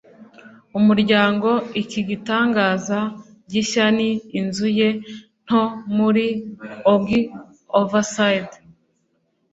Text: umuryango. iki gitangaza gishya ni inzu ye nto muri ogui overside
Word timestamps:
umuryango. 0.77 1.49
iki 1.81 2.01
gitangaza 2.09 2.99
gishya 3.51 3.85
ni 3.97 4.09
inzu 4.39 4.67
ye 4.79 4.89
nto 5.45 5.63
muri 5.95 6.25
ogui 6.93 7.21
overside 7.79 8.55